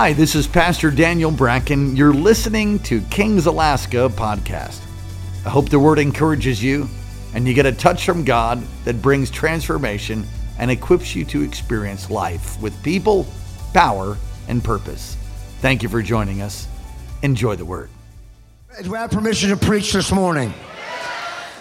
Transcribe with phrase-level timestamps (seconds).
[0.00, 1.96] Hi, this is Pastor Daniel Bracken.
[1.96, 4.80] You're listening to Kings Alaska podcast.
[5.44, 6.88] I hope the word encourages you
[7.34, 10.24] and you get a touch from God that brings transformation
[10.56, 13.26] and equips you to experience life with people,
[13.74, 14.16] power,
[14.46, 15.16] and purpose.
[15.62, 16.68] Thank you for joining us.
[17.22, 17.90] Enjoy the word.
[18.80, 20.54] Do I have permission to preach this morning?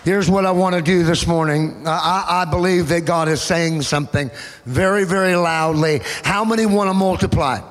[0.04, 1.88] Here's what I want to do this morning.
[1.88, 4.30] I, I believe that God is saying something
[4.64, 6.02] very, very loudly.
[6.24, 7.62] How many want to multiply?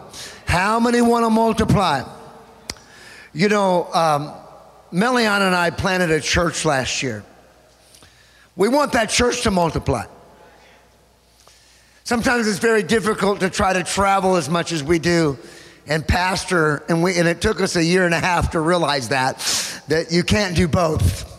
[0.47, 2.03] How many want to multiply?
[3.35, 4.33] You know, um,
[4.91, 7.23] Melian and I planted a church last year.
[8.57, 10.07] We want that church to multiply.
[12.05, 15.37] Sometimes it's very difficult to try to travel as much as we do
[15.89, 19.11] and pastor, and, we, and it took us a year and a half to realize
[19.11, 19.39] that,
[19.89, 21.33] that you can't do both.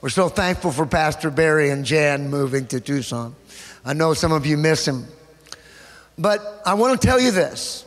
[0.00, 3.34] We're so thankful for Pastor Barry and Jan moving to Tucson.
[3.84, 5.06] I know some of you miss him.
[6.18, 7.84] But I want to tell you this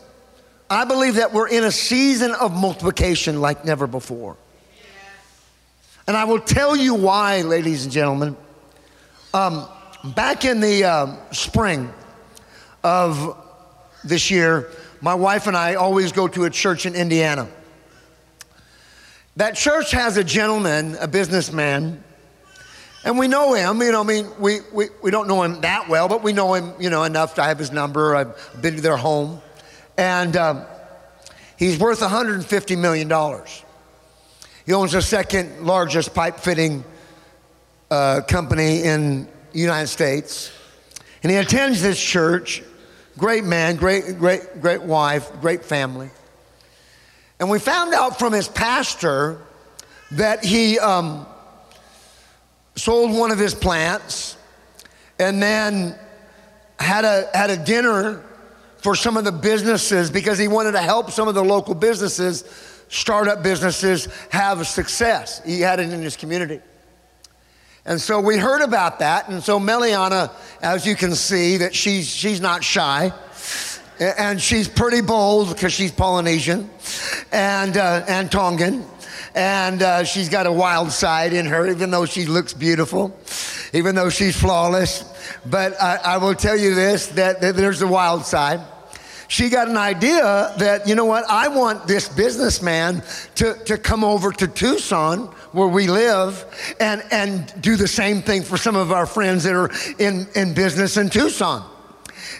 [0.75, 4.37] I believe that we're in a season of multiplication like never before.
[6.07, 8.35] And I will tell you why, ladies and gentlemen.
[9.33, 9.67] Um,
[10.15, 11.91] back in the uh, spring
[12.83, 13.37] of
[14.03, 14.69] this year,
[15.01, 17.47] my wife and I always go to a church in Indiana.
[19.37, 22.03] That church has a gentleman, a businessman,
[23.03, 23.81] and we know him.
[23.81, 26.53] You know, I mean, we, we, we don't know him that well, but we know
[26.53, 28.15] him, you know, enough to have his number.
[28.15, 29.41] I've been to their home.
[29.97, 30.65] And um,
[31.57, 33.09] he's worth $150 million.
[34.65, 36.83] He owns the second largest pipe fitting
[37.91, 40.51] uh, company in the United States.
[41.23, 42.63] And he attends this church.
[43.17, 46.09] Great man, great, great, great wife, great family.
[47.39, 49.39] And we found out from his pastor
[50.11, 51.25] that he um,
[52.75, 54.37] sold one of his plants
[55.19, 55.97] and then
[56.79, 58.24] had a, had a dinner
[58.85, 62.43] for some of the businesses because he wanted to help some of the local businesses,
[62.87, 65.43] startup businesses, have success.
[65.43, 66.61] He had it in his community.
[67.87, 69.27] And so we heard about that.
[69.27, 70.29] And so Meliana,
[70.61, 73.11] as you can see, that she's, she's not shy
[73.99, 76.69] and she's pretty bold because she's Polynesian
[77.31, 78.85] and, uh, and Tongan.
[79.33, 83.19] And uh, she's got a wild side in her, even though she looks beautiful,
[83.73, 85.03] even though she's flawless.
[85.43, 88.61] But I, I will tell you this that, that there's a wild side
[89.27, 93.03] she got an idea that, you know what, I want this businessman
[93.35, 96.45] to, to come over to Tucson, where we live,
[96.79, 100.53] and, and do the same thing for some of our friends that are in, in
[100.53, 101.63] business in Tucson.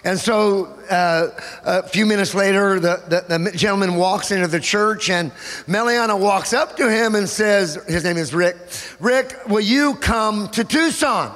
[0.03, 1.29] And so uh,
[1.63, 5.31] a few minutes later, the, the, the, gentleman walks into the church, and
[5.68, 8.56] Meliana walks up to him and says, His name is Rick,
[9.00, 11.35] Rick, will you come to Tucson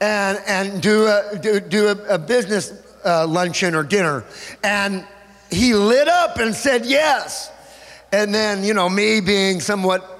[0.00, 2.72] and, and do, a, do, do a, a business
[3.04, 4.24] uh, luncheon or dinner?
[4.62, 5.06] And
[5.50, 7.50] he lit up and said yes.
[8.12, 10.14] And then, you know, me being somewhat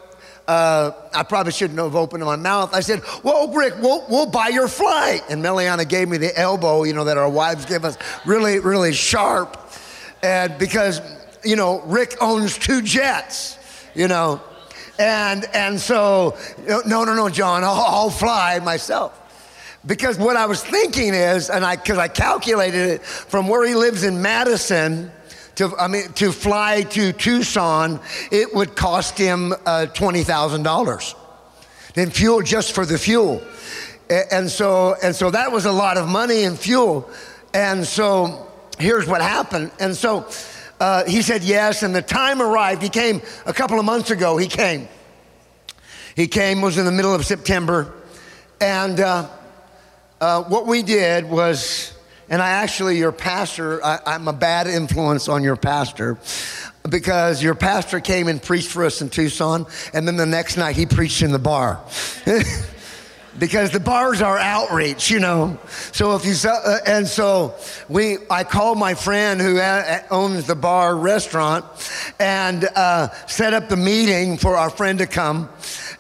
[0.47, 2.75] uh, I probably shouldn't have opened my mouth.
[2.75, 5.23] I said, Well, Rick, we'll, we'll buy your flight.
[5.31, 7.97] And Meliana gave me the elbow, you know, that our wives give us,
[8.27, 9.57] really, really sharp.
[10.23, 11.01] And because,
[11.45, 13.59] you know, Rick owns two jets,
[13.95, 14.43] you know.
[14.99, 16.37] And, and so,
[16.69, 19.21] no, no, no, John, I'll, I'll fly myself.
[19.87, 23.75] Because what I was thinking is, and I, because I calculated it from where he
[23.75, 25.11] lives in Madison,
[25.57, 28.01] to, I mean, to fly to Tucson,
[28.31, 31.15] it would cost him uh, $20,000
[31.97, 33.43] in fuel just for the fuel.
[34.09, 37.09] And so, and so that was a lot of money in fuel.
[37.53, 39.71] And so here's what happened.
[39.79, 40.29] And so
[40.81, 42.83] uh, he said yes, and the time arrived.
[42.83, 44.37] He came a couple of months ago.
[44.37, 44.89] He came.
[46.17, 47.93] He came, was in the middle of September.
[48.61, 49.29] And uh,
[50.25, 51.93] uh what we did was
[52.31, 56.17] and I actually, your pastor, I, I'm a bad influence on your pastor
[56.89, 60.75] because your pastor came and preached for us in Tucson, and then the next night
[60.75, 61.81] he preached in the bar.
[63.39, 65.59] because the bars are outreach, you know.
[65.93, 67.57] So if you uh, and so
[67.91, 69.61] we, I called my friend who
[70.11, 71.67] owns the bar restaurant,
[72.19, 75.51] and uh, set up the meeting for our friend to come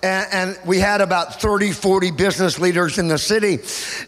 [0.05, 3.59] and, we had about 30, 40 business leaders in the city.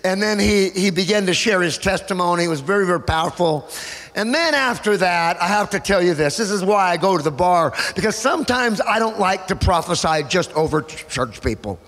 [0.04, 2.44] And then he, he began to share his testimony.
[2.44, 3.68] It was very, very powerful.
[4.14, 6.36] And then after that, I have to tell you this.
[6.36, 10.22] This is why I go to the bar, because sometimes I don't like to prophesy
[10.28, 11.78] just over church people.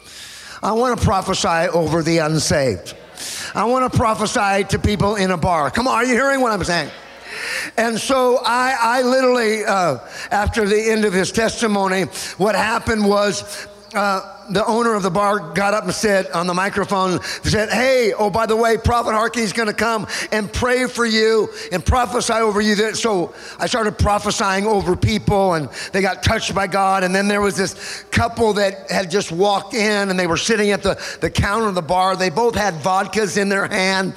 [0.62, 2.94] I want to prophesy over the unsaved.
[3.54, 5.70] I want to prophesy to people in a bar.
[5.70, 6.90] Come on, are you hearing what I'm saying?
[7.76, 9.98] And so I, I literally, uh,
[10.30, 12.02] after the end of his testimony,
[12.36, 16.54] what happened was uh, the owner of the bar got up and said on the
[16.54, 21.48] microphone, said, Hey, oh, by the way, Prophet Harkey's gonna come and pray for you
[21.72, 22.94] and prophesy over you.
[22.94, 27.04] So I started prophesying over people and they got touched by God.
[27.04, 30.70] And then there was this couple that had just walked in and they were sitting
[30.70, 32.16] at the, the counter of the bar.
[32.16, 34.14] They both had vodkas in their hand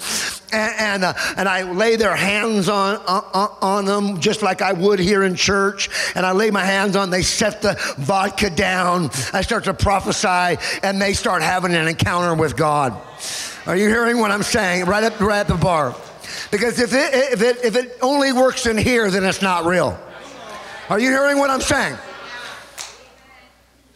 [0.52, 4.74] and, and, uh, and I lay their hands on, on, on them just like I
[4.74, 5.90] would here in church.
[6.16, 9.10] And I lay my hands on, they set the vodka down.
[9.34, 13.00] I start to prophesy, and they start having an encounter with God.
[13.66, 14.86] Are you hearing what I'm saying?
[14.86, 15.96] Right at, right at the bar.
[16.52, 20.00] Because if it, if, it, if it only works in here, then it's not real.
[20.90, 21.98] Are you hearing what I'm saying?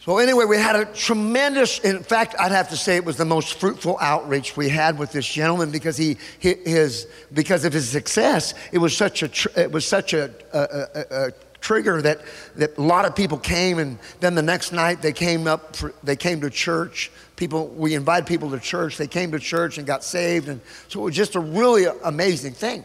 [0.06, 3.24] So anyway, we had a tremendous, in fact, I'd have to say it was the
[3.24, 8.54] most fruitful outreach we had with this gentleman because he, his, because of his success,
[8.70, 12.20] it was such a, it was such a, a, a, a trigger that,
[12.56, 15.94] that a lot of people came and then the next night they came up, for,
[16.02, 17.10] they came to church.
[17.36, 18.96] People, we invited people to church.
[18.96, 20.48] They came to church and got saved.
[20.48, 22.84] And so it was just a really amazing thing.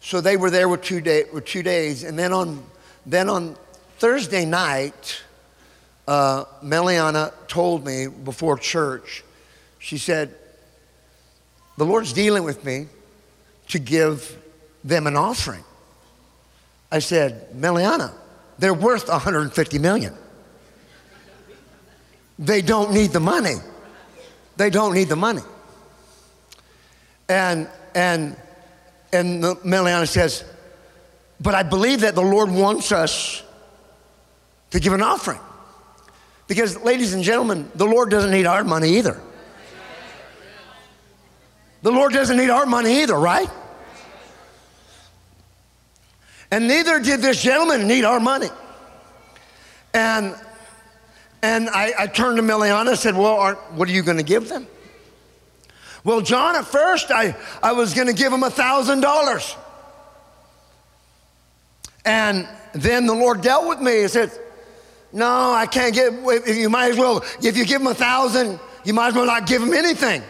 [0.00, 2.04] So they were there with two, day, with two days.
[2.04, 2.64] And then on,
[3.06, 3.56] then on
[3.98, 5.22] Thursday night,
[6.08, 9.22] uh, Meliana told me before church,
[9.78, 10.34] she said,
[11.76, 12.86] The Lord's dealing with me
[13.68, 14.36] to give
[14.82, 15.64] them an offering.
[16.92, 18.12] I said, Meliana,
[18.58, 20.14] they're worth 150 million.
[22.38, 23.56] They don't need the money.
[24.56, 25.42] They don't need the money.
[27.28, 28.36] And and
[29.12, 30.44] and Meliana says,
[31.40, 33.42] but I believe that the Lord wants us
[34.70, 35.40] to give an offering.
[36.46, 39.20] Because, ladies and gentlemen, the Lord doesn't need our money either.
[41.82, 43.48] The Lord doesn't need our money either, right?
[46.50, 48.48] And neither did this gentleman need our money.
[49.94, 50.34] And,
[51.42, 54.48] and I, I turned to Meliana and said, Well, what are you going to give
[54.48, 54.66] them?
[56.02, 59.56] Well, John, at first I, I was going to give him a $1,000.
[62.04, 64.30] And then the Lord dealt with me and said,
[65.12, 66.14] no, I can't give.
[66.46, 69.46] You might as well, if you give them a thousand, you might as well not
[69.46, 70.22] give them anything.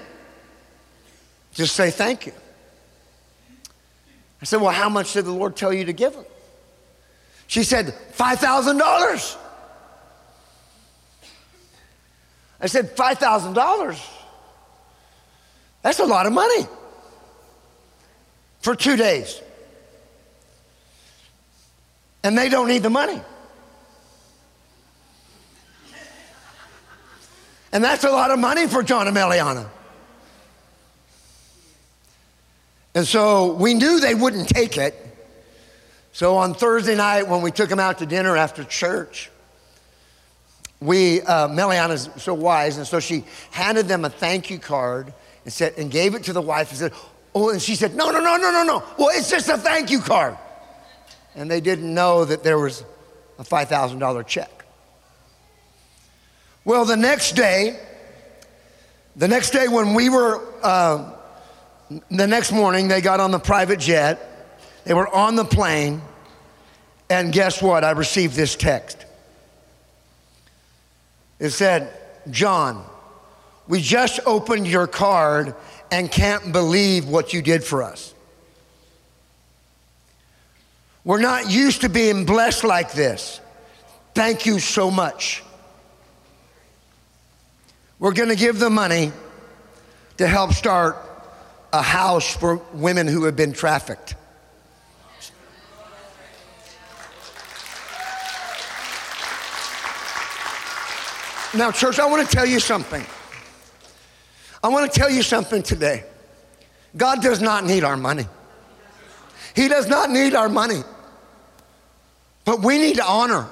[1.52, 2.32] Just say thank you.
[4.40, 6.24] I said, Well, how much did the Lord tell you to give them?
[7.46, 9.36] She said, $5,000.
[12.60, 14.08] I said, $5,000?
[15.82, 16.66] That's a lot of money
[18.60, 19.40] for two days.
[22.22, 23.20] And they don't need the money.
[27.72, 29.68] And that's a lot of money for John and.
[32.94, 34.94] And so we knew they wouldn't take it.
[36.12, 39.30] So on Thursday night, when we took them out to dinner after church,
[40.80, 45.12] we, uh, Meliana's so wise, and so she handed them a thank you card
[45.44, 46.92] and said, and gave it to the wife and said,
[47.32, 48.82] Oh, and she said, No, no, no, no, no, no.
[48.98, 50.36] Well, it's just a thank you card.
[51.36, 52.84] And they didn't know that there was
[53.38, 54.64] a $5,000 check.
[56.64, 57.78] Well, the next day,
[59.16, 61.12] the next day when we were, uh,
[61.90, 64.26] the next morning, they got on the private jet.
[64.84, 66.00] They were on the plane.
[67.08, 67.82] And guess what?
[67.82, 69.04] I received this text.
[71.40, 71.92] It said,
[72.30, 72.84] John,
[73.66, 75.54] we just opened your card
[75.90, 78.14] and can't believe what you did for us.
[81.02, 83.40] We're not used to being blessed like this.
[84.14, 85.42] Thank you so much.
[87.98, 89.12] We're going to give the money
[90.18, 90.96] to help start
[91.72, 94.14] a house for women who have been trafficked.
[101.52, 103.04] Now, church, I want to tell you something.
[104.62, 106.04] I want to tell you something today.
[106.96, 108.26] God does not need our money.
[109.56, 110.82] He does not need our money.
[112.44, 113.48] But we need honor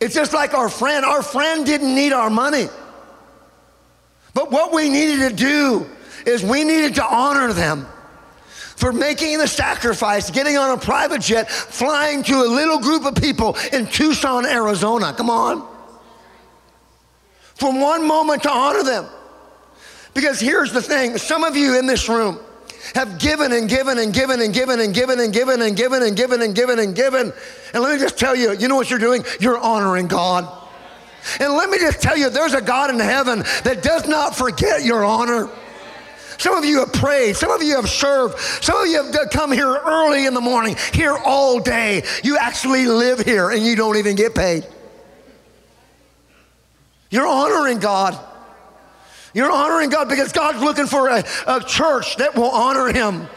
[0.00, 1.04] it's just like our friend.
[1.04, 2.68] Our friend didn't need our money.
[4.34, 5.86] But what we needed to do
[6.26, 7.86] is we needed to honor them
[8.76, 13.14] for making the sacrifice, getting on a private jet, flying to a little group of
[13.14, 15.14] people in Tucson, Arizona.
[15.14, 15.66] Come on.
[17.54, 19.06] For one moment to honor them.
[20.12, 22.38] Because here's the thing some of you in this room,
[22.94, 26.16] have given and given and given and given and given and given and given and
[26.16, 27.32] given and given and given.
[27.72, 29.24] And let me just tell you, you know what you're doing?
[29.40, 30.46] You're honoring God.
[31.40, 34.84] And let me just tell you, there's a God in heaven that does not forget
[34.84, 35.50] your honor.
[36.38, 37.36] Some of you have prayed.
[37.36, 38.38] Some of you have served.
[38.38, 42.02] Some of you have come here early in the morning, here all day.
[42.22, 44.66] You actually live here and you don't even get paid.
[47.10, 48.18] You're honoring God.
[49.32, 53.28] You're honoring God because God's looking for a, a church that will honor Him.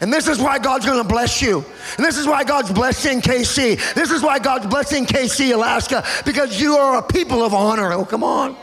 [0.00, 1.64] And this is why God's gonna bless you.
[1.96, 3.94] And this is why God's blessing KC.
[3.94, 7.92] This is why God's blessing KC, Alaska, because you are a people of honor.
[7.92, 8.56] Oh, come on.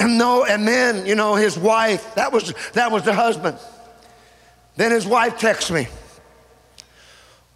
[0.00, 3.58] And no, and then, you know, his wife, that was that was the husband.
[4.76, 5.86] Then his wife texts me.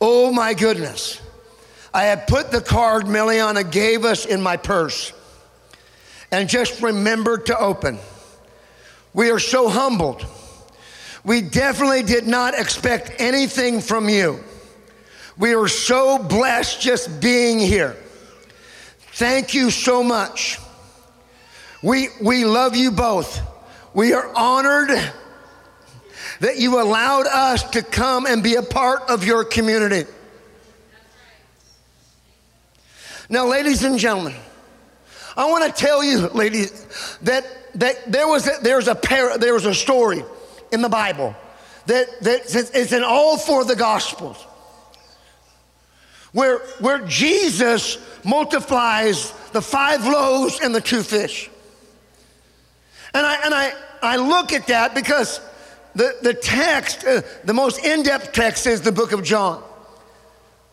[0.01, 1.21] Oh my goodness.
[1.93, 5.13] I had put the card Meliana gave us in my purse
[6.31, 7.99] and just remembered to open.
[9.15, 10.27] We are so humbled.
[11.25, 14.43] We definitely did not expect anything from you.
[15.39, 17.97] We are so blessed just being here.
[19.13, 20.59] Thank you so much.
[21.85, 23.43] We, we love you both.
[23.93, 24.89] We are honored
[26.41, 30.11] that you allowed us to come and be a part of your community.
[33.29, 34.35] Now, ladies and gentlemen,
[35.37, 38.99] I want to tell you, ladies, that, that there was a, there's a
[39.39, 40.25] there was a story
[40.73, 41.37] in the Bible
[41.85, 42.41] that, that
[42.75, 44.43] it's in all four of the Gospels
[46.33, 51.51] where, where Jesus multiplies the five loaves and the two fish.
[53.15, 55.41] And I, and I, I look at that because
[55.95, 59.63] the, the text, uh, the most in depth text is the book of John.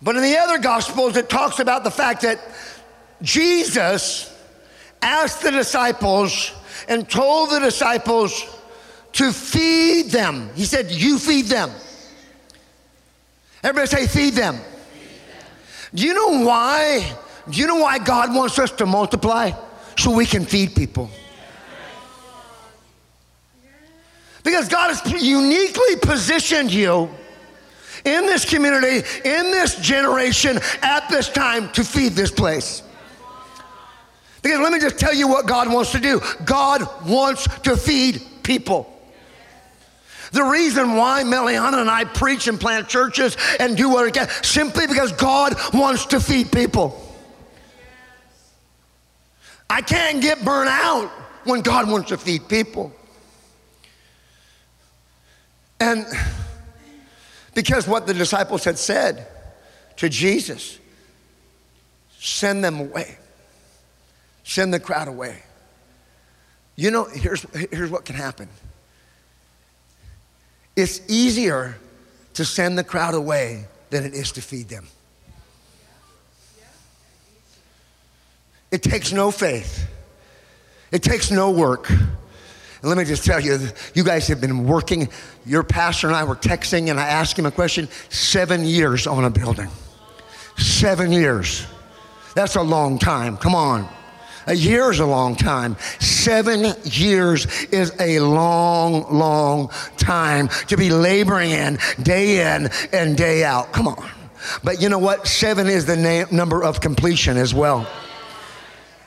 [0.01, 2.39] But in the other Gospels, it talks about the fact that
[3.21, 4.35] Jesus
[5.01, 6.51] asked the disciples
[6.87, 8.43] and told the disciples
[9.13, 10.49] to feed them.
[10.55, 11.69] He said, You feed them.
[13.63, 14.55] Everybody say, Feed them.
[14.55, 15.45] Feed them.
[15.93, 17.15] Do you know why?
[17.47, 19.51] Do you know why God wants us to multiply?
[19.99, 21.11] So we can feed people.
[24.43, 27.09] Because God has uniquely positioned you
[28.05, 32.83] in this community, in this generation, at this time to feed this place.
[34.41, 38.21] Because let me just tell you what God wants to do God wants to feed
[38.43, 38.87] people.
[40.31, 44.29] The reason why Meliana and I preach and plant churches and do what we can,
[44.41, 46.97] simply because God wants to feed people.
[49.69, 51.09] I can't get burnt out
[51.43, 52.93] when God wants to feed people.
[55.81, 56.05] And
[57.55, 59.25] because what the disciples had said
[59.97, 60.77] to Jesus,
[62.19, 63.17] send them away,
[64.43, 65.41] send the crowd away.
[66.75, 68.47] You know, here's, here's what can happen
[70.75, 71.75] it's easier
[72.35, 74.87] to send the crowd away than it is to feed them.
[78.69, 79.89] It takes no faith.
[80.91, 81.91] It takes no work.
[82.81, 83.59] And let me just tell you,
[83.93, 85.09] you guys have been working.
[85.45, 89.23] Your pastor and I were texting, and I asked him a question seven years on
[89.23, 89.69] a building.
[90.57, 91.65] Seven years.
[92.33, 93.37] That's a long time.
[93.37, 93.87] Come on.
[94.47, 95.77] A year is a long time.
[95.99, 103.43] Seven years is a long, long time to be laboring in day in and day
[103.43, 103.71] out.
[103.71, 104.09] Come on.
[104.63, 105.27] But you know what?
[105.27, 107.87] Seven is the na- number of completion as well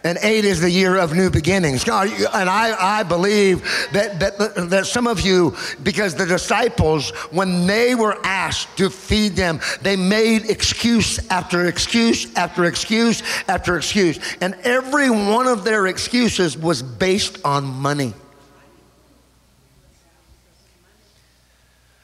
[0.05, 1.83] and eight is the year of new beginnings.
[1.83, 7.67] God, and I, I believe that, that, that some of you, because the disciples, when
[7.67, 14.21] they were asked to feed them, they made excuse after excuse after excuse after excuse.
[14.43, 18.13] And every one of their excuses was based on money.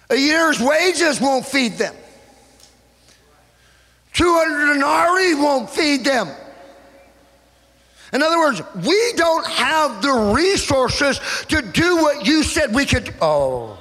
[0.09, 1.95] A year's wages won't feed them.
[4.15, 6.29] 200 denarii won't feed them.
[8.13, 13.15] In other words, we don't have the resources to do what you said we could.
[13.21, 13.79] Oh,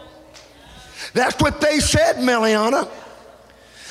[1.13, 2.88] that's what they said, Meliana.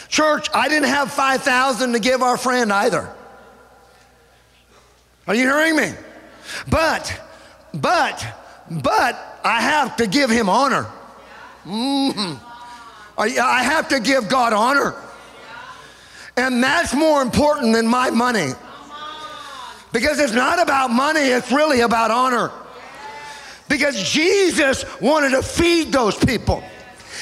[0.08, 3.12] Church, I didn't have 5,000 to give our friend either.
[5.26, 5.92] Are you hearing me?
[6.68, 7.20] But,
[7.74, 8.26] but,
[8.70, 10.86] but I have to give him honor.
[11.66, 12.44] Mm-hmm.
[13.18, 14.94] I have to give God honor.
[16.36, 18.52] And that's more important than my money.
[19.92, 22.50] Because it's not about money, it's really about honor.
[23.68, 26.62] Because Jesus wanted to feed those people.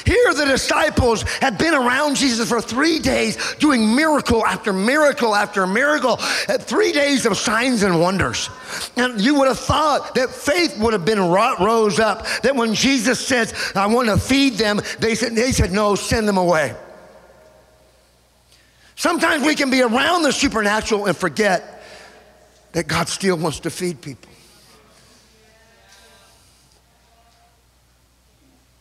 [0.04, 5.66] Here, the disciples had been around Jesus for three days, doing miracle after miracle after
[5.66, 8.50] miracle, three days of signs and wonders.
[8.96, 13.26] And you would have thought that faith would have been rose up, that when Jesus
[13.26, 16.76] says, I want to feed them, they said, they said No, send them away.
[18.94, 21.75] Sometimes we can be around the supernatural and forget
[22.72, 24.30] that God still wants to feed people.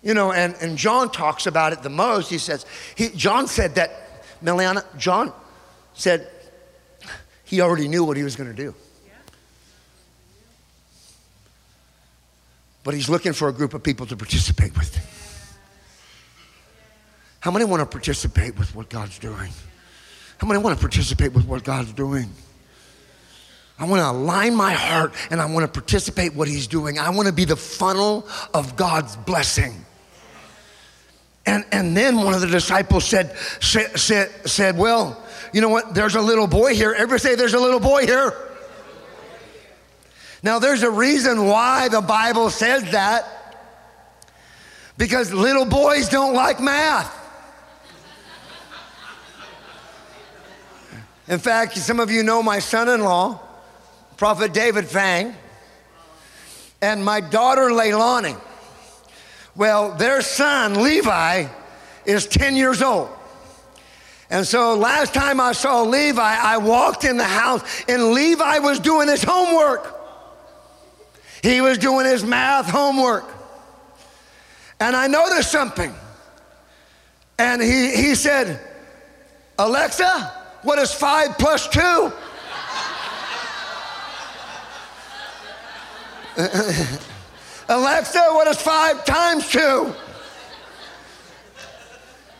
[0.04, 2.30] You know, and, and John talks about it the most.
[2.30, 3.92] He says, he, John said that,
[4.44, 5.34] Meliana, John
[5.96, 6.30] said,
[7.44, 8.76] He already knew what he was going to do.
[12.84, 14.96] But he's looking for a group of people to participate with.
[17.40, 19.52] How many want to participate with what God's doing?
[20.38, 22.30] How many want to participate with what God's doing?
[23.78, 26.98] I want to align my heart and I want to participate what he's doing.
[26.98, 29.86] I want to be the funnel of God's blessing.
[31.46, 35.22] And, and then one of the disciples said, said, said, Well,
[35.54, 35.94] you know what?
[35.94, 36.94] There's a little boy here.
[36.94, 38.34] Everybody say, There's a little boy here.
[40.42, 43.26] Now, there's a reason why the Bible says that.
[44.98, 47.14] Because little boys don't like math.
[51.28, 53.40] In fact, some of you know my son in law,
[54.18, 55.36] Prophet David Fang,
[56.82, 58.40] and my daughter Leilani.
[59.56, 61.48] Well, their son, Levi,
[62.06, 63.10] is 10 years old.
[64.30, 68.80] And so last time I saw Levi, I walked in the house and Levi was
[68.80, 69.94] doing his homework.
[71.44, 73.26] He was doing his math homework.
[74.80, 75.94] And I noticed something.
[77.38, 78.60] And he, he said,
[79.60, 82.12] Alexa, what is five plus two?
[87.70, 89.94] Alexa, what is five times two?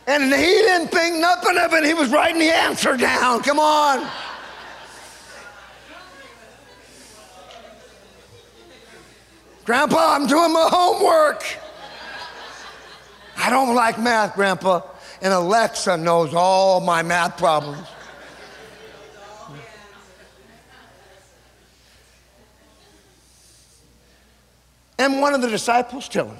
[0.06, 1.84] And he didn't think nothing of it.
[1.84, 3.42] He was writing the answer down.
[3.42, 4.06] Come on.
[9.64, 11.42] Grandpa, I'm doing my homework.
[13.36, 14.82] I don't like math, Grandpa.
[15.22, 17.88] And Alexa knows all my math problems.
[25.06, 26.36] And one of the disciples tell him,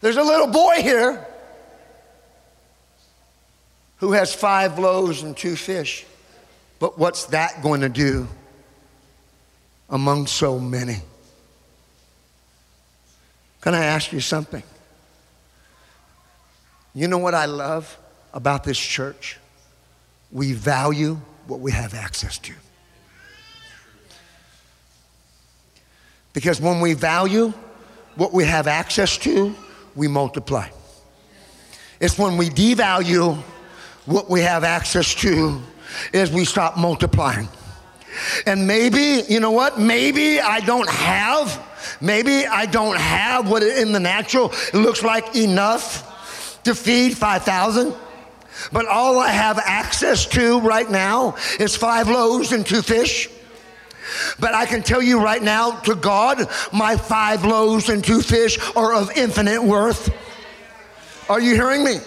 [0.00, 1.26] There's a little boy here
[3.96, 6.06] who has five loaves and two fish.
[6.78, 8.28] But what's that going to do
[9.90, 10.98] among so many?
[13.60, 14.62] Can I ask you something?
[16.94, 17.98] You know what I love
[18.32, 19.36] about this church?
[20.30, 22.52] We value what we have access to.
[26.38, 27.52] Because when we value
[28.14, 29.52] what we have access to,
[29.96, 30.68] we multiply.
[31.98, 33.36] It's when we devalue
[34.06, 35.60] what we have access to,
[36.12, 37.48] is we stop multiplying.
[38.46, 39.80] And maybe, you know what?
[39.80, 41.60] Maybe I don't have,
[42.00, 47.92] maybe I don't have what in the natural it looks like enough to feed 5,000.
[48.72, 53.28] But all I have access to right now is five loaves and two fish.
[54.38, 58.58] But I can tell you right now, to God, my five loaves and two fish
[58.76, 60.12] are of infinite worth.
[61.28, 61.98] Are you hearing me?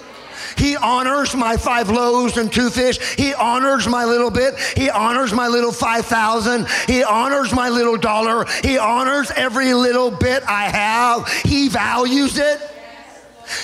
[0.58, 3.00] He honors my five loaves and two fish.
[3.16, 4.60] He honors my little bit.
[4.76, 6.68] He honors my little 5,000.
[6.88, 8.46] He honors my little dollar.
[8.64, 11.28] He honors every little bit I have.
[11.44, 12.60] He values it.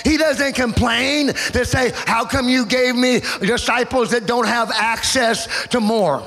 [0.03, 5.67] He doesn't complain to say, How come you gave me disciples that don't have access
[5.67, 6.23] to more?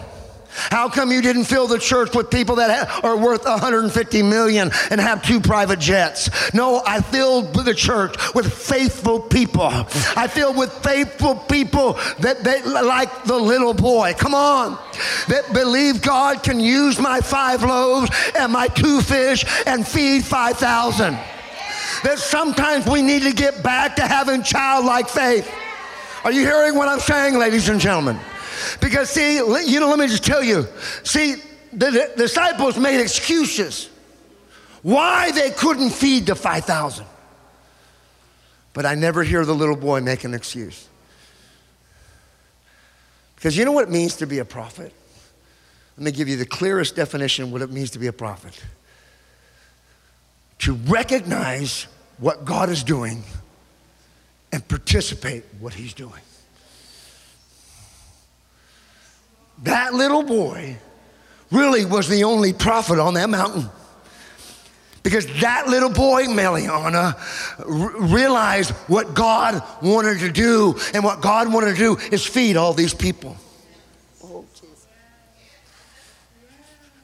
[0.70, 5.00] How come you didn't fill the church with people that are worth 150 million and
[5.00, 6.30] have two private jets?
[6.52, 9.68] No, I filled the church with faithful people.
[10.16, 14.14] I filled with faithful people that they like the little boy.
[14.18, 14.78] Come on.
[15.28, 21.18] That believe God can use my five loaves and my two fish and feed 5,000.
[22.02, 25.50] That sometimes we need to get back to having childlike faith.
[26.24, 28.18] Are you hearing what I'm saying, ladies and gentlemen?
[28.80, 30.66] Because, see, you know, let me just tell you.
[31.04, 31.36] See,
[31.72, 33.88] the, the disciples made excuses
[34.82, 37.06] why they couldn't feed the 5,000.
[38.72, 40.88] But I never hear the little boy make an excuse.
[43.34, 44.92] Because you know what it means to be a prophet?
[45.96, 48.58] Let me give you the clearest definition of what it means to be a prophet.
[50.60, 51.86] To recognize
[52.18, 53.22] what God is doing
[54.52, 56.20] and participate what he's doing.
[59.62, 60.78] That little boy
[61.50, 63.68] really was the only prophet on that mountain.
[65.02, 67.16] Because that little boy, Meliana,
[67.66, 70.78] realized what God wanted to do.
[70.92, 73.36] And what God wanted to do is feed all these people.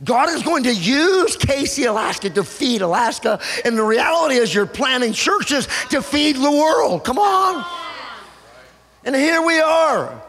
[0.04, 3.40] God is going to use KC, Alaska to feed Alaska.
[3.64, 7.02] And the reality is, you're planting churches to feed the world.
[7.02, 7.64] Come on.
[9.04, 10.22] And here we are.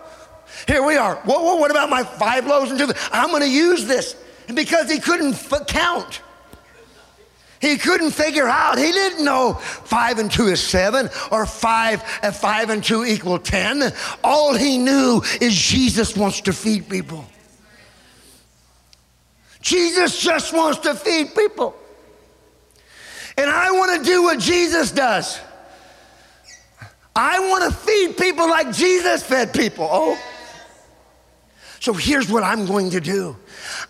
[0.65, 1.15] Here we are.
[1.17, 2.91] What, what, what about my five loaves and two?
[3.11, 4.15] I'm going to use this.
[4.47, 6.21] And because he couldn't f- count,
[7.59, 8.77] he couldn't figure out.
[8.77, 13.39] He didn't know five and two is seven or five and five and two equal
[13.39, 13.91] ten.
[14.23, 17.25] All he knew is Jesus wants to feed people.
[19.61, 21.75] Jesus just wants to feed people.
[23.37, 25.39] And I want to do what Jesus does.
[27.15, 29.87] I want to feed people like Jesus fed people.
[29.91, 30.17] Oh.
[31.79, 33.35] So here's what I'm going to do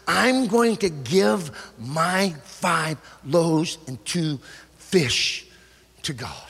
[0.08, 4.40] I'm going to give my five loaves and two
[4.78, 5.46] fish
[6.04, 6.44] to God.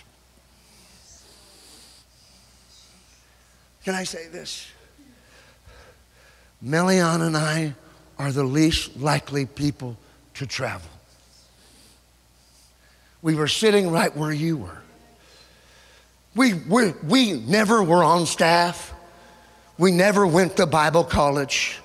[3.84, 4.68] Can I say this?
[6.62, 7.74] Melian and I
[8.20, 9.96] are the least likely people
[10.34, 10.90] to travel.
[13.22, 14.82] We were sitting right where you were.
[16.36, 18.94] We, we, we never were on staff.
[19.78, 21.80] We never went to Bible college.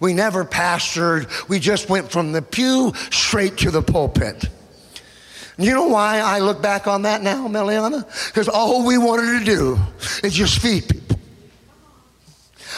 [0.00, 1.48] We never pastored.
[1.48, 4.48] We just went from the pew straight to the pulpit.
[5.58, 8.04] You know why I look back on that now, Meliana?
[8.26, 9.78] Because all we wanted to do
[10.22, 11.18] is just feed people.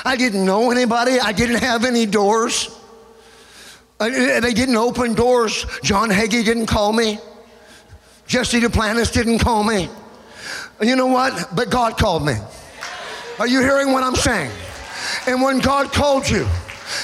[0.05, 1.19] I didn't know anybody.
[1.19, 2.71] I didn't have any doors.
[3.99, 5.67] They didn't open doors.
[5.83, 7.19] John Hagee didn't call me.
[8.29, 9.89] Jesse Duplantis didn't call me.
[10.81, 11.49] You know what?
[11.57, 12.35] But God called me.
[13.39, 14.51] Are you hearing what I'm saying?
[15.27, 16.47] And when God called you,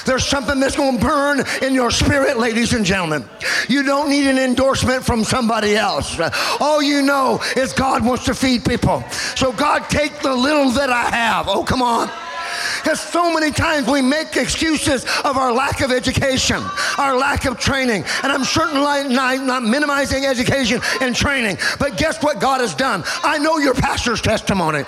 [0.05, 3.23] there's something that's going to burn in your spirit, ladies and gentlemen.
[3.69, 6.19] You don't need an endorsement from somebody else.
[6.59, 9.03] All you know is God wants to feed people.
[9.35, 11.47] So, God, take the little that I have.
[11.47, 12.09] Oh, come on.
[12.81, 16.61] Because so many times we make excuses of our lack of education,
[16.97, 18.03] our lack of training.
[18.23, 21.57] And I'm certainly not, not minimizing education and training.
[21.79, 23.03] But guess what God has done?
[23.23, 24.83] I know your pastor's testimony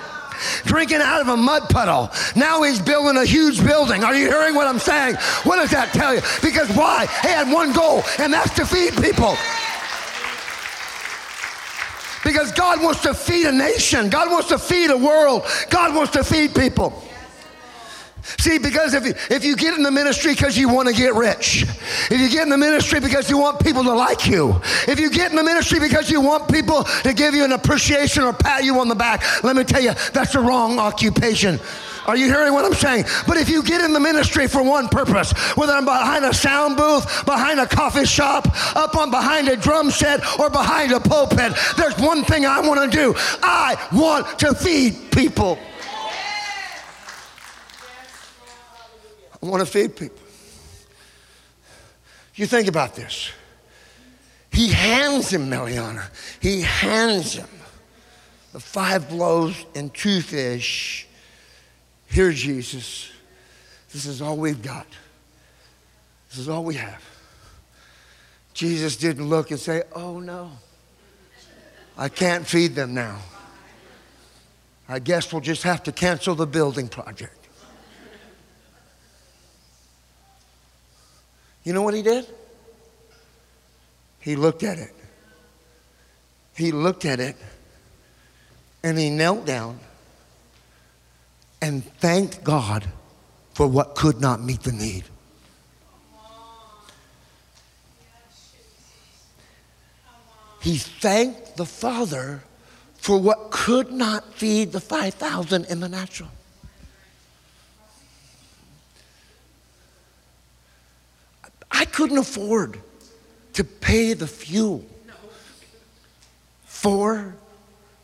[0.64, 2.10] drinking out of a mud puddle.
[2.36, 4.04] Now he's building a huge building.
[4.04, 5.16] Are you hearing what I'm saying?
[5.44, 6.20] What does that tell you?
[6.42, 7.06] Because why?
[7.22, 9.36] He had one goal, and that's to feed people.
[12.24, 16.12] Because God wants to feed a nation, God wants to feed a world, God wants
[16.12, 16.92] to feed people.
[18.36, 21.14] See, because if you, if you get in the ministry because you want to get
[21.14, 21.64] rich,
[22.10, 25.10] if you get in the ministry because you want people to like you, if you
[25.10, 28.64] get in the ministry because you want people to give you an appreciation or pat
[28.64, 31.58] you on the back, let me tell you, that's the wrong occupation.
[32.06, 33.04] Are you hearing what I'm saying?
[33.26, 36.78] But if you get in the ministry for one purpose, whether I'm behind a sound
[36.78, 41.52] booth, behind a coffee shop, up on behind a drum set, or behind a pulpit,
[41.76, 43.14] there's one thing I want to do.
[43.42, 45.58] I want to feed people.
[49.42, 50.18] I want to feed people.
[52.34, 53.30] You think about this.
[54.52, 56.04] He hands him Meliana.
[56.40, 57.48] He hands him
[58.52, 61.06] the five loaves and two fish.
[62.08, 63.10] Here, Jesus.
[63.92, 64.86] This is all we've got.
[66.30, 67.02] This is all we have.
[68.54, 70.50] Jesus didn't look and say, Oh no,
[71.96, 73.18] I can't feed them now.
[74.88, 77.37] I guess we'll just have to cancel the building project.
[81.68, 82.26] You know what he did?
[84.20, 84.94] He looked at it.
[86.56, 87.36] He looked at it
[88.82, 89.78] and he knelt down
[91.60, 92.86] and thanked God
[93.52, 95.04] for what could not meet the need.
[100.62, 102.44] He thanked the Father
[102.94, 106.30] for what could not feed the 5,000 in the natural.
[111.78, 112.80] I couldn't afford
[113.52, 114.84] to pay the fuel
[116.64, 117.36] for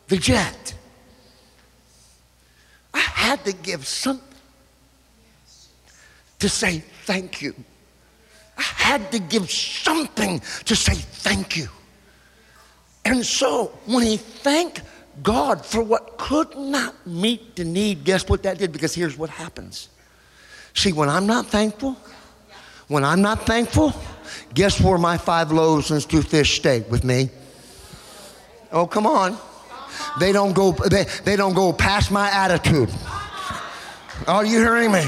[0.07, 0.75] the jet.
[2.95, 4.39] I had to give something
[6.39, 7.53] to say thank you.
[8.57, 11.69] I had to give something to say thank you.
[13.05, 14.83] And so when he thanked
[15.21, 18.71] God for what could not meet the need, guess what that did?
[18.71, 19.89] Because here's what happens.
[20.75, 21.97] See, when I'm not thankful,
[22.89, 23.93] when I'm not thankful,
[24.53, 27.31] guess where my five loaves and two fish stay with me?
[28.73, 29.39] Oh, come on.
[30.19, 32.91] They don't go, they, they don't go past my attitude.
[34.27, 35.03] Are you hearing me?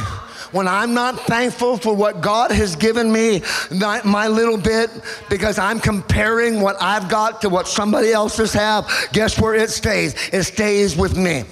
[0.52, 4.90] When I'm not thankful for what God has given me, my little bit,
[5.28, 10.14] because I'm comparing what I've got to what somebody else's have, guess where it stays?
[10.32, 11.44] It stays with me.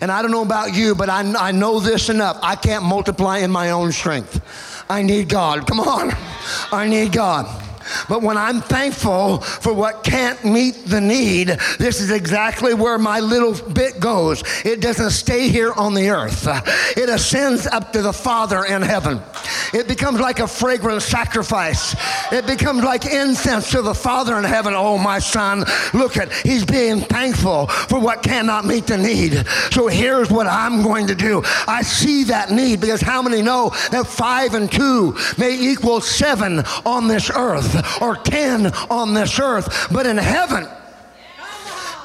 [0.00, 2.38] And I don't know about you, but I, I know this enough.
[2.42, 4.40] I can't multiply in my own strength.
[4.90, 5.66] I need God.
[5.66, 6.12] Come on.
[6.72, 7.67] I need God.
[8.08, 11.48] But when I'm thankful for what can't meet the need,
[11.78, 14.42] this is exactly where my little bit goes.
[14.64, 16.46] It doesn't stay here on the earth,
[16.96, 19.20] it ascends up to the Father in heaven.
[19.72, 21.94] It becomes like a fragrant sacrifice.
[22.32, 24.72] It becomes like incense to the Father in heaven.
[24.74, 29.44] Oh, my son, look at, he's being thankful for what cannot meet the need.
[29.70, 31.42] So here's what I'm going to do.
[31.66, 36.60] I see that need because how many know that five and two may equal seven
[36.84, 40.66] on this earth or ten on this earth, but in heaven,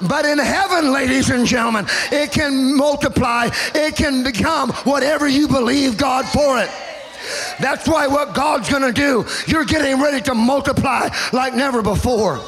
[0.07, 5.97] but in heaven, ladies and gentlemen, it can multiply, it can become whatever you believe
[5.97, 6.69] God for it.
[7.59, 12.41] That's why what God's gonna do, you're getting ready to multiply like never before.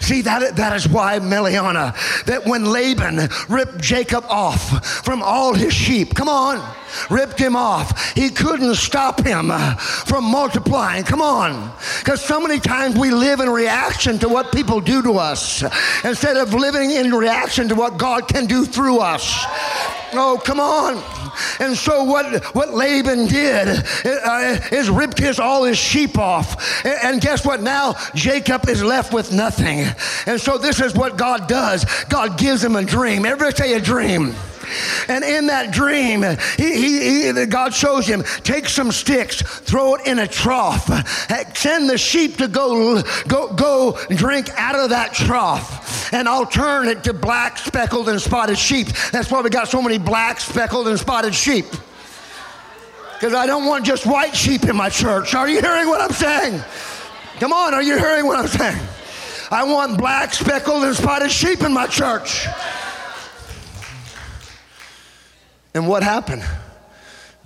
[0.00, 5.72] See, that, that is why, Meliana, that when Laban ripped Jacob off from all his
[5.72, 6.64] sheep, come on,
[7.10, 11.04] ripped him off, he couldn't stop him uh, from multiplying.
[11.04, 11.72] Come on.
[11.98, 15.62] Because so many times we live in reaction to what people do to us
[16.04, 19.44] instead of living in reaction to what God can do through us.
[20.12, 21.17] Oh, come on.
[21.60, 26.84] And so what, what Laban did uh, is ripped his, all his sheep off.
[26.84, 27.62] And, and guess what?
[27.62, 29.86] Now Jacob is left with nothing.
[30.26, 31.84] And so this is what God does.
[32.04, 33.24] God gives him a dream.
[33.24, 34.34] Everybody say a dream.
[35.08, 36.22] And in that dream,
[36.56, 40.86] he, he, God shows him take some sticks, throw it in a trough,
[41.56, 46.88] send the sheep to go, go, go drink out of that trough, and I'll turn
[46.88, 48.88] it to black, speckled, and spotted sheep.
[49.12, 51.66] That's why we got so many black, speckled, and spotted sheep.
[53.14, 55.34] Because I don't want just white sheep in my church.
[55.34, 56.62] Are you hearing what I'm saying?
[57.40, 58.80] Come on, are you hearing what I'm saying?
[59.50, 62.46] I want black, speckled, and spotted sheep in my church.
[65.78, 66.42] And what happened?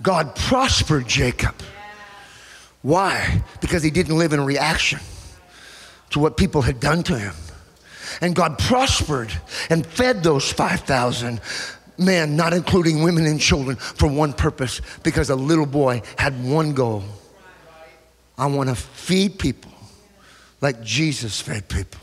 [0.01, 1.53] God prospered Jacob.
[2.81, 3.43] Why?
[3.61, 4.99] Because he didn't live in reaction
[6.09, 7.35] to what people had done to him.
[8.21, 9.31] And God prospered
[9.69, 11.41] and fed those 5,000
[11.99, 16.73] men, not including women and children, for one purpose because a little boy had one
[16.73, 17.03] goal
[18.35, 19.71] I want to feed people
[20.59, 22.01] like Jesus fed people.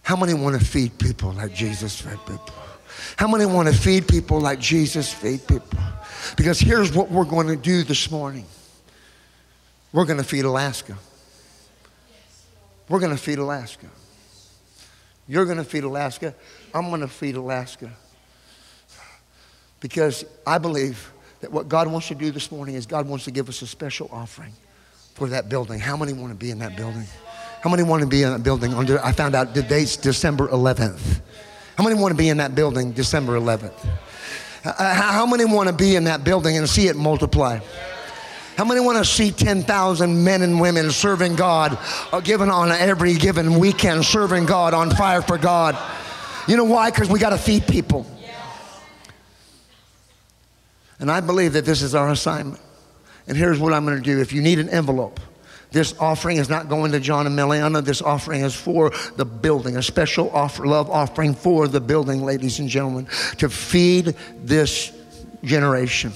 [0.00, 2.54] How many want to feed people like Jesus fed people?
[3.16, 5.78] How many want to feed people like Jesus feed people?
[6.36, 8.46] Because here's what we're going to do this morning
[9.92, 10.96] we're going to feed Alaska.
[12.88, 13.86] We're going to feed Alaska.
[15.26, 16.34] You're going to feed Alaska.
[16.74, 17.90] I'm going to feed Alaska.
[19.80, 23.30] Because I believe that what God wants to do this morning is God wants to
[23.30, 24.52] give us a special offering
[25.14, 25.80] for that building.
[25.80, 27.04] How many want to be in that building?
[27.60, 28.74] How many want to be in that building?
[28.74, 31.20] I found out the date's December 11th.
[31.76, 33.86] How many want to be in that building December 11th?
[34.64, 37.60] Uh, how many want to be in that building and see it multiply?
[38.56, 41.78] How many want to see 10,000 men and women serving God,
[42.10, 45.76] uh, given on every given weekend, serving God, on fire for God?
[46.48, 46.90] You know why?
[46.90, 48.06] Because we got to feed people.
[50.98, 52.60] And I believe that this is our assignment.
[53.26, 54.20] And here's what I'm going to do.
[54.20, 55.20] If you need an envelope,
[55.72, 57.84] this offering is not going to John and Meliana.
[57.84, 62.58] This offering is for the building, a special offer, love offering for the building, ladies
[62.58, 63.06] and gentlemen,
[63.38, 64.92] to feed this
[65.44, 66.12] generation.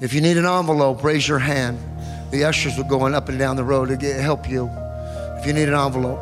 [0.00, 1.78] If you need an envelope, raise your hand.
[2.32, 4.68] The ushers are going up and down the road to get, help you.
[5.38, 6.20] If you need an envelope,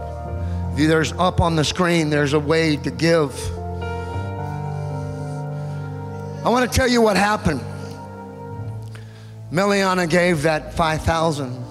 [0.77, 3.33] there's up on the screen, there's a way to give.
[6.45, 7.61] I want to tell you what happened.
[9.53, 11.70] Meliana gave that 5,000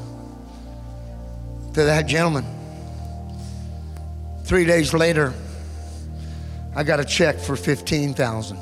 [1.74, 2.46] to that gentleman.
[4.44, 5.34] Three days later,
[6.76, 8.58] I got a check for 15,000.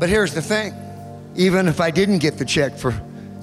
[0.00, 0.74] But here's the thing.
[1.36, 2.92] Even if I didn't get the check for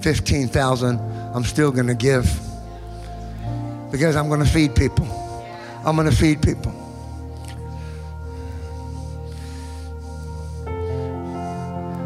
[0.01, 0.99] 15,000,
[1.35, 2.25] I'm still going to give.
[3.91, 5.05] Because I'm going to feed people.
[5.85, 6.73] I'm going to feed people.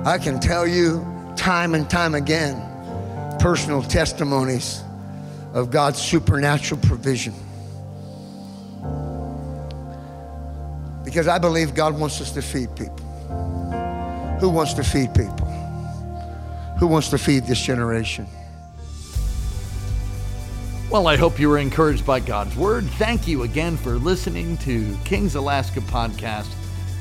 [0.05, 1.05] I can tell you
[1.37, 2.72] time and time again
[3.43, 4.81] personal testimonies
[5.53, 7.33] of God's supernatural provision.
[11.03, 12.95] Because I believe God wants us to feed people.
[14.39, 15.45] Who wants to feed people?
[16.79, 18.27] Who wants to feed this generation?
[20.89, 22.85] Well, I hope you were encouraged by God's word.
[22.91, 26.47] Thank you again for listening to King's Alaska podcast.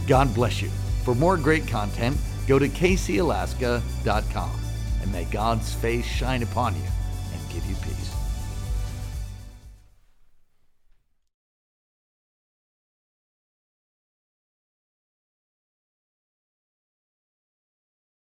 [0.09, 0.71] God bless you.
[1.05, 2.17] For more great content,
[2.49, 4.62] go to kcalaska.com
[5.03, 6.83] and may God's face shine upon you
[7.33, 8.22] and give you peace.